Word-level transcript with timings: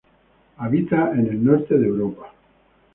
Habita 0.57 1.11
en 1.11 1.27
el 1.27 1.43
norte 1.45 1.77
de 1.77 1.85
Europa. 1.85 2.33